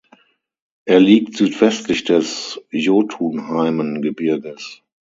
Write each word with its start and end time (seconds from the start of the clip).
Er 0.85 0.99
liegt 0.99 1.37
südwestlich 1.37 2.03
des 2.05 2.59
Jotunheimen-Gebirges. 2.71 4.81